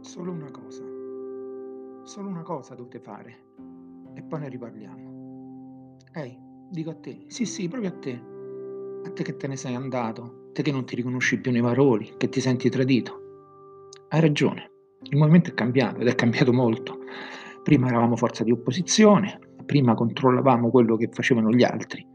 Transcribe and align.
Solo 0.00 0.30
una 0.30 0.50
cosa. 0.50 0.84
Solo 2.04 2.28
una 2.28 2.42
cosa 2.42 2.74
dovete 2.74 3.00
fare 3.00 3.36
e 4.14 4.22
poi 4.22 4.40
ne 4.40 4.48
riparliamo. 4.48 5.96
Ehi, 6.14 6.38
dico 6.70 6.90
a 6.90 6.94
te, 6.94 7.24
sì, 7.26 7.44
sì, 7.44 7.68
proprio 7.68 7.90
a 7.90 7.98
te. 7.98 8.22
A 9.04 9.10
te 9.10 9.22
che 9.24 9.36
te 9.36 9.48
ne 9.48 9.56
sei 9.56 9.74
andato, 9.74 10.50
te 10.52 10.62
che 10.62 10.70
non 10.70 10.84
ti 10.84 10.94
riconosci 10.94 11.40
più 11.40 11.50
nei 11.50 11.60
valori, 11.60 12.14
che 12.16 12.28
ti 12.28 12.40
senti 12.40 12.70
tradito. 12.70 13.88
Hai 14.08 14.20
ragione, 14.20 14.70
il 15.02 15.18
movimento 15.18 15.50
è 15.50 15.54
cambiato 15.54 16.00
ed 16.00 16.06
è 16.06 16.14
cambiato 16.14 16.52
molto. 16.52 16.98
Prima 17.62 17.88
eravamo 17.88 18.14
forza 18.14 18.44
di 18.44 18.52
opposizione, 18.52 19.38
prima 19.64 19.94
controllavamo 19.94 20.70
quello 20.70 20.96
che 20.96 21.08
facevano 21.10 21.50
gli 21.50 21.64
altri 21.64 22.14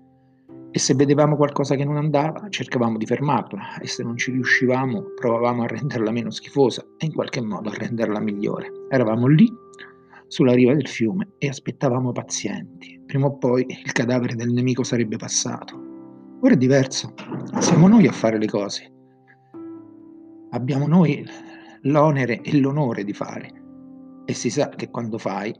e 0.73 0.79
se 0.79 0.93
vedevamo 0.95 1.35
qualcosa 1.35 1.75
che 1.75 1.83
non 1.83 1.97
andava 1.97 2.47
cercavamo 2.47 2.97
di 2.97 3.05
fermarla 3.05 3.79
e 3.79 3.87
se 3.87 4.03
non 4.03 4.15
ci 4.15 4.31
riuscivamo 4.31 5.11
provavamo 5.15 5.63
a 5.63 5.67
renderla 5.67 6.11
meno 6.11 6.31
schifosa 6.31 6.81
e 6.97 7.07
in 7.07 7.13
qualche 7.13 7.41
modo 7.41 7.69
a 7.69 7.73
renderla 7.73 8.21
migliore. 8.21 8.71
Eravamo 8.89 9.27
lì 9.27 9.51
sulla 10.27 10.53
riva 10.53 10.73
del 10.73 10.87
fiume 10.87 11.33
e 11.37 11.49
aspettavamo 11.49 12.13
pazienti. 12.13 13.01
Prima 13.05 13.25
o 13.25 13.37
poi 13.37 13.65
il 13.67 13.91
cadavere 13.91 14.35
del 14.35 14.53
nemico 14.53 14.83
sarebbe 14.83 15.17
passato. 15.17 15.89
Ora 16.39 16.53
è 16.53 16.57
diverso, 16.57 17.13
siamo 17.59 17.89
noi 17.89 18.07
a 18.07 18.13
fare 18.13 18.37
le 18.37 18.47
cose. 18.47 18.93
Abbiamo 20.51 20.87
noi 20.87 21.25
l'onere 21.81 22.41
e 22.41 22.57
l'onore 22.57 23.03
di 23.03 23.13
fare 23.13 23.61
e 24.23 24.33
si 24.33 24.49
sa 24.49 24.69
che 24.69 24.89
quando 24.89 25.17
fai 25.17 25.53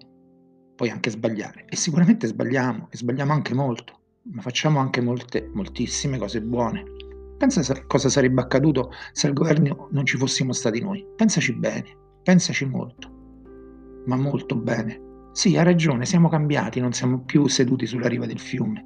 puoi 0.74 0.90
anche 0.90 1.10
sbagliare 1.10 1.66
e 1.68 1.76
sicuramente 1.76 2.28
sbagliamo 2.28 2.88
e 2.90 2.98
sbagliamo 2.98 3.34
anche 3.34 3.54
molto 3.54 4.01
ma 4.24 4.42
facciamo 4.42 4.80
anche 4.80 5.02
molte, 5.02 5.50
moltissime 5.54 6.18
cose 6.18 6.42
buone. 6.42 6.84
Pensa 7.38 7.62
a 7.74 7.86
cosa 7.88 8.10
sarebbe 8.10 8.42
accaduto 8.42 8.92
se 9.14 9.28
al 9.28 9.34
governo 9.34 9.88
non 9.92 10.06
ci 10.06 10.18
fossimo 10.18 10.54
stati 10.54 10.80
noi. 10.80 11.06
Pensaci 11.16 11.54
bene, 11.56 11.98
pensaci 12.22 12.66
molto, 12.66 13.10
ma 14.06 14.16
molto 14.16 14.56
bene. 14.56 15.10
Sì, 15.32 15.58
ha 15.58 15.64
ragione, 15.64 16.06
siamo 16.06 16.30
cambiati, 16.30 16.80
non 16.80 16.94
siamo 16.94 17.24
più 17.24 17.48
seduti 17.48 17.88
sulla 17.88 18.08
riva 18.08 18.26
del 18.26 18.40
fiume. 18.40 18.86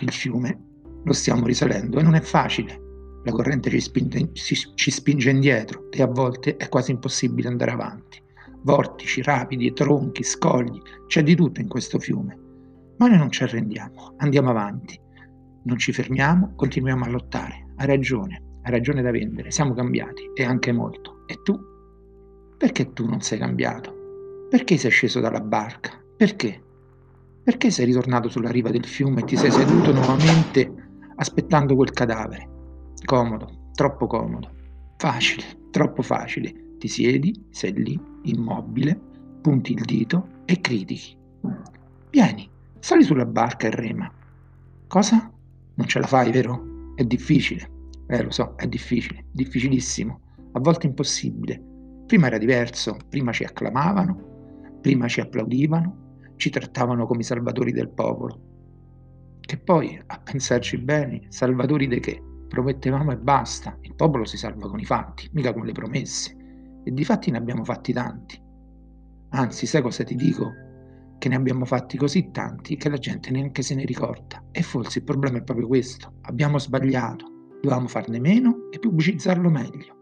Il 0.00 0.12
fiume 0.12 0.60
lo 1.02 1.12
stiamo 1.12 1.46
risalendo 1.46 1.98
e 1.98 2.02
non 2.02 2.14
è 2.14 2.20
facile. 2.20 2.84
La 3.24 3.32
corrente 3.32 3.70
ci 3.70 3.80
spinge, 3.80 4.30
ci 4.32 4.90
spinge 4.90 5.30
indietro 5.30 5.90
e 5.90 6.02
a 6.02 6.06
volte 6.06 6.56
è 6.56 6.68
quasi 6.68 6.92
impossibile 6.92 7.48
andare 7.48 7.72
avanti. 7.72 8.22
Vortici, 8.62 9.22
rapidi, 9.22 9.72
tronchi, 9.72 10.22
scogli, 10.22 10.80
c'è 11.08 11.24
di 11.24 11.34
tutto 11.34 11.60
in 11.60 11.66
questo 11.66 11.98
fiume 11.98 12.44
ma 12.98 13.08
noi 13.08 13.18
non 13.18 13.30
ci 13.30 13.42
arrendiamo, 13.42 14.14
andiamo 14.18 14.50
avanti, 14.50 14.98
non 15.64 15.78
ci 15.78 15.92
fermiamo, 15.92 16.54
continuiamo 16.54 17.04
a 17.04 17.08
lottare. 17.08 17.66
Hai 17.76 17.86
ragione, 17.86 18.42
hai 18.62 18.70
ragione 18.70 19.02
da 19.02 19.10
vendere, 19.10 19.50
siamo 19.50 19.74
cambiati 19.74 20.30
e 20.34 20.44
anche 20.44 20.72
molto. 20.72 21.24
E 21.26 21.40
tu? 21.42 21.58
Perché 22.56 22.92
tu 22.92 23.06
non 23.06 23.20
sei 23.20 23.38
cambiato? 23.38 23.92
Perché 24.48 24.76
sei 24.76 24.90
sceso 24.90 25.20
dalla 25.20 25.40
barca? 25.40 26.00
Perché? 26.16 26.62
Perché 27.42 27.70
sei 27.70 27.86
ritornato 27.86 28.28
sulla 28.28 28.50
riva 28.50 28.70
del 28.70 28.86
fiume 28.86 29.20
e 29.20 29.24
ti 29.24 29.36
sei 29.36 29.50
seduto 29.50 29.92
nuovamente 29.92 30.72
aspettando 31.16 31.74
quel 31.74 31.90
cadavere? 31.90 32.48
Comodo, 33.04 33.70
troppo 33.74 34.06
comodo, 34.06 34.50
facile, 34.96 35.44
troppo 35.70 36.02
facile. 36.02 36.76
Ti 36.78 36.88
siedi, 36.88 37.46
sei 37.50 37.72
lì, 37.72 38.00
immobile, 38.22 38.98
punti 39.40 39.72
il 39.72 39.82
dito 39.82 40.42
e 40.44 40.60
critichi. 40.60 41.16
Vieni, 42.10 42.48
Sali 42.78 43.02
sulla 43.02 43.26
barca 43.26 43.66
e 43.66 43.70
rema. 43.70 44.10
Cosa? 44.86 45.32
Non 45.74 45.86
ce 45.86 45.98
la 45.98 46.06
fai, 46.06 46.30
vero? 46.30 46.94
È 46.94 47.04
difficile. 47.04 47.70
Eh, 48.08 48.22
lo 48.22 48.30
so, 48.30 48.54
è 48.56 48.66
difficile, 48.68 49.26
difficilissimo, 49.32 50.20
a 50.52 50.60
volte 50.60 50.86
impossibile. 50.86 51.60
Prima 52.06 52.28
era 52.28 52.38
diverso, 52.38 52.96
prima 53.08 53.32
ci 53.32 53.42
acclamavano, 53.42 54.78
prima 54.80 55.08
ci 55.08 55.20
applaudivano, 55.20 56.20
ci 56.36 56.50
trattavano 56.50 57.06
come 57.06 57.20
i 57.20 57.24
salvatori 57.24 57.72
del 57.72 57.90
popolo. 57.90 58.40
Che 59.40 59.58
poi, 59.58 60.00
a 60.06 60.20
pensarci 60.20 60.78
bene, 60.78 61.26
salvatori 61.28 61.88
di 61.88 61.98
che? 61.98 62.22
Promettevamo 62.48 63.10
e 63.10 63.16
basta, 63.16 63.76
il 63.80 63.94
popolo 63.96 64.24
si 64.24 64.36
salva 64.36 64.68
con 64.68 64.78
i 64.78 64.84
fatti, 64.84 65.28
mica 65.32 65.52
con 65.52 65.64
le 65.64 65.72
promesse. 65.72 66.36
E 66.84 66.92
di 66.92 67.04
fatti 67.04 67.32
ne 67.32 67.38
abbiamo 67.38 67.64
fatti 67.64 67.92
tanti. 67.92 68.40
Anzi, 69.30 69.66
sai 69.66 69.82
cosa 69.82 70.04
ti 70.04 70.14
dico? 70.14 70.52
Che 71.18 71.28
ne 71.28 71.36
abbiamo 71.36 71.64
fatti 71.64 71.96
così 71.96 72.30
tanti 72.30 72.76
che 72.76 72.88
la 72.88 72.98
gente 72.98 73.30
neanche 73.30 73.62
se 73.62 73.74
ne 73.74 73.84
ricorda. 73.84 74.42
E 74.50 74.62
forse 74.62 74.98
il 74.98 75.04
problema 75.04 75.38
è 75.38 75.42
proprio 75.42 75.66
questo. 75.66 76.14
Abbiamo 76.22 76.58
sbagliato. 76.58 77.26
Dovevamo 77.60 77.88
farne 77.88 78.20
meno 78.20 78.68
e 78.70 78.78
pubblicizzarlo 78.78 79.50
meglio. 79.50 79.94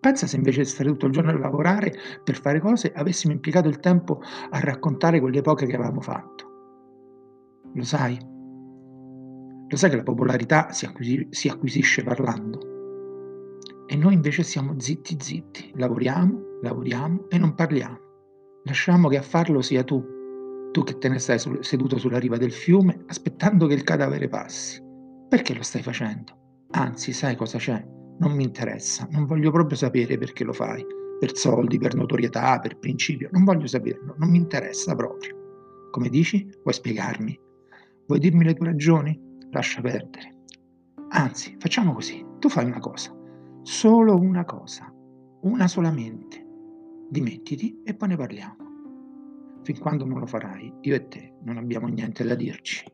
Pensa 0.00 0.26
se 0.26 0.36
invece 0.36 0.60
di 0.60 0.68
stare 0.68 0.90
tutto 0.90 1.06
il 1.06 1.12
giorno 1.12 1.30
a 1.30 1.38
lavorare 1.38 1.94
per 2.22 2.38
fare 2.38 2.60
cose 2.60 2.92
avessimo 2.92 3.32
impiegato 3.32 3.68
il 3.68 3.80
tempo 3.80 4.20
a 4.50 4.60
raccontare 4.60 5.18
quelle 5.18 5.40
poche 5.40 5.66
che 5.66 5.76
avevamo 5.76 6.02
fatto. 6.02 6.52
Lo 7.72 7.84
sai? 7.84 8.18
Lo 9.66 9.76
sai 9.76 9.90
che 9.90 9.96
la 9.96 10.02
popolarità 10.02 10.72
si, 10.72 10.84
acquisi- 10.84 11.26
si 11.30 11.48
acquisisce 11.48 12.02
parlando? 12.02 12.58
E 13.86 13.96
noi 13.96 14.12
invece 14.12 14.42
siamo 14.42 14.78
zitti 14.78 15.16
zitti, 15.18 15.72
lavoriamo, 15.76 16.58
lavoriamo 16.60 17.28
e 17.30 17.38
non 17.38 17.54
parliamo. 17.54 17.98
Lasciamo 18.64 19.08
che 19.08 19.16
a 19.16 19.22
farlo 19.22 19.62
sia 19.62 19.84
tu, 19.84 20.04
tu 20.74 20.82
che 20.82 20.98
te 20.98 21.08
ne 21.08 21.20
stai 21.20 21.38
sul- 21.38 21.64
seduto 21.64 21.98
sulla 21.98 22.18
riva 22.18 22.36
del 22.36 22.50
fiume 22.50 23.04
aspettando 23.06 23.68
che 23.68 23.74
il 23.74 23.84
cadavere 23.84 24.26
passi. 24.26 24.82
Perché 25.28 25.54
lo 25.54 25.62
stai 25.62 25.82
facendo? 25.82 26.66
Anzi, 26.72 27.12
sai 27.12 27.36
cosa 27.36 27.58
c'è? 27.58 27.80
Non 28.18 28.32
mi 28.32 28.42
interessa, 28.42 29.06
non 29.12 29.24
voglio 29.24 29.52
proprio 29.52 29.76
sapere 29.76 30.18
perché 30.18 30.42
lo 30.42 30.52
fai. 30.52 30.84
Per 31.20 31.36
soldi, 31.36 31.78
per 31.78 31.94
notorietà, 31.94 32.58
per 32.58 32.76
principio, 32.80 33.28
non 33.30 33.44
voglio 33.44 33.68
saperlo, 33.68 34.16
non 34.18 34.28
mi 34.30 34.38
interessa 34.38 34.96
proprio. 34.96 35.36
Come 35.92 36.08
dici? 36.08 36.44
Vuoi 36.64 36.74
spiegarmi? 36.74 37.38
Vuoi 38.08 38.18
dirmi 38.18 38.42
le 38.42 38.54
tue 38.54 38.66
ragioni? 38.66 39.16
Lascia 39.52 39.80
perdere. 39.80 40.42
Anzi, 41.10 41.54
facciamo 41.60 41.92
così. 41.94 42.26
Tu 42.40 42.48
fai 42.48 42.64
una 42.64 42.80
cosa, 42.80 43.16
solo 43.62 44.16
una 44.16 44.44
cosa, 44.44 44.92
una 45.42 45.68
solamente. 45.68 46.44
Dimettiti 47.08 47.80
e 47.84 47.94
poi 47.94 48.08
ne 48.08 48.16
parliamo. 48.16 48.63
Fin 49.64 49.78
quando 49.78 50.04
non 50.04 50.18
lo 50.18 50.26
farai, 50.26 50.70
io 50.82 50.94
e 50.94 51.08
te 51.08 51.32
non 51.42 51.56
abbiamo 51.56 51.86
niente 51.86 52.22
da 52.22 52.34
dirci. 52.34 52.84